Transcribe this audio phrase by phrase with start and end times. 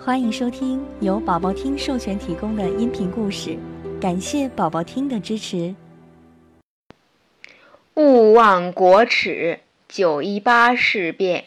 [0.00, 3.58] 欢迎收听由宝宝听授权提供的音频故事，
[4.00, 5.74] 感谢宝宝听的支持。
[7.94, 9.58] 勿忘国耻，
[9.88, 11.46] 九一八事变。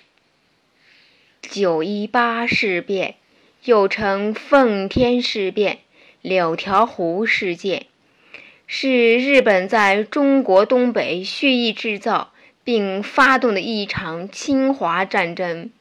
[1.41, 3.15] 九一八事变
[3.63, 5.79] 又称奉天事变、
[6.21, 7.85] 柳条湖事件，
[8.67, 12.33] 是日本在中国东北蓄意制造
[12.65, 15.71] 并发动的一场侵华战争。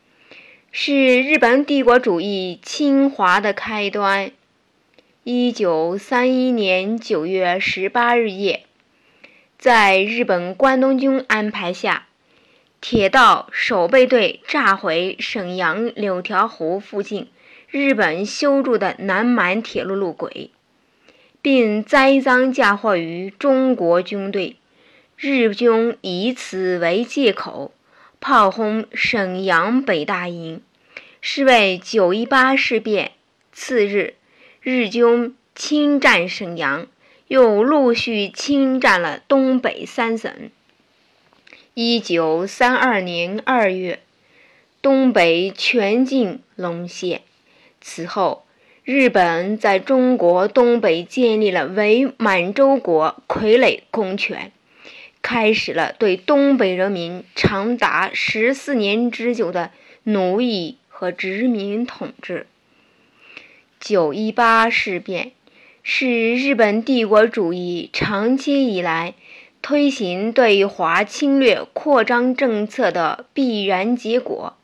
[0.72, 4.30] 是日本帝国主义侵华的开端。
[5.24, 8.62] 一九三一年九月十八日夜，
[9.58, 12.06] 在日本关东军安排下，
[12.80, 17.26] 铁道守备队炸毁沈阳柳条湖附近
[17.68, 20.50] 日本修筑的南满铁路路轨，
[21.42, 24.54] 并栽赃嫁祸于中国军队。
[25.16, 27.72] 日军以此为借口。
[28.20, 30.60] 炮轰沈阳北大营，
[31.22, 33.12] 是为九一八事变。
[33.50, 34.14] 次日，
[34.60, 36.86] 日军侵占沈阳，
[37.28, 40.50] 又陆续侵占了东北三省。
[41.72, 44.00] 一九三二年二月，
[44.82, 47.22] 东北全境沦陷。
[47.80, 48.44] 此后，
[48.84, 54.52] 日本在中国东北建立了伪满洲国傀儡公权。
[55.22, 59.70] 开始了对东北人民长达十四年之久的
[60.04, 62.46] 奴役和殖民统治。
[63.78, 65.32] 九一八事变
[65.82, 69.14] 是日本帝国主义长期以来
[69.62, 74.56] 推行对华侵略扩张政策的必然结果，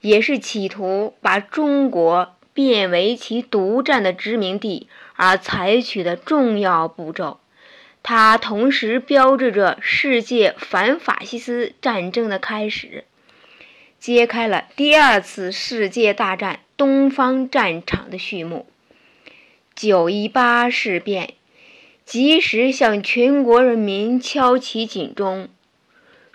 [0.00, 7.40] 也是企图把中国变为其独占的殖民地而采取的重要步骤。
[8.06, 13.04] 它同时标志着世界反法西斯战争的开始，
[13.98, 18.66] 揭开了第二次世界大战东方战场的序幕。
[19.74, 21.32] 九一八事变
[22.04, 25.48] 及时向全国人民敲起警钟：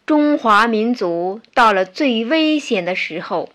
[0.08, 3.52] 中华民族到了最危险的时候，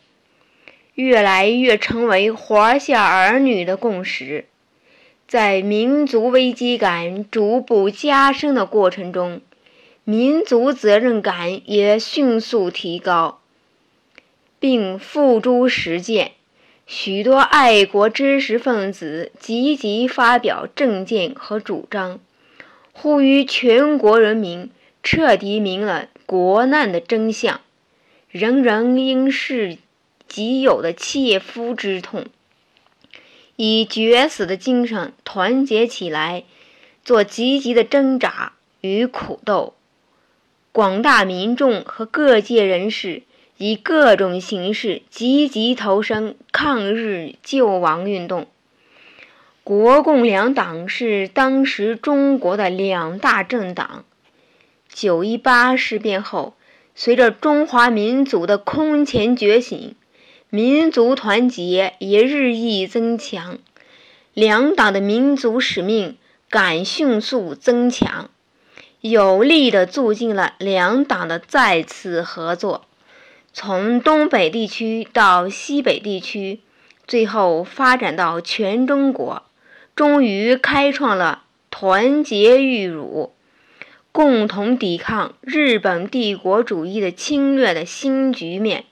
[0.94, 4.46] 越来越成为华夏儿女的共识。
[5.26, 9.40] 在民族危机感逐步加深的过程中，
[10.04, 13.40] 民族责任感也迅速提高，
[14.60, 16.32] 并付诸实践。
[16.86, 22.20] 许多爱国知识分子积极发表政见和主张，
[22.92, 24.70] 呼吁全国人民
[25.02, 27.62] 彻底明了国难的真相，
[28.28, 29.78] 人人应视
[30.28, 32.26] 己有的切肤之痛。
[33.56, 36.44] 以绝死的精神团结起来，
[37.04, 39.74] 做积极的挣扎与苦斗。
[40.72, 43.22] 广大民众和各界人士
[43.58, 48.48] 以各种形式积极投身抗日救亡运动。
[49.62, 54.04] 国共两党是当时中国的两大政党。
[54.88, 56.54] 九一八事变后，
[56.94, 59.94] 随着中华民族的空前觉醒。
[60.54, 63.58] 民族团结也日益增强，
[64.34, 66.16] 两党的民族使命
[66.48, 68.30] 感迅速增强，
[69.00, 72.84] 有力地促进了两党的再次合作。
[73.52, 76.60] 从东北地区到西北地区，
[77.04, 79.42] 最后发展到全中国，
[79.96, 83.32] 终于开创了团结御辱、
[84.12, 88.84] 共同抵抗日本帝国主义的侵略的新局面。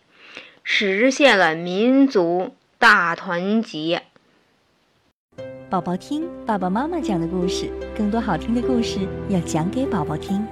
[0.65, 4.03] 实现了民族大团结。
[5.69, 10.47] 宝宝听爸爸妈妈讲的故事，更多好听的故事要讲给宝宝听。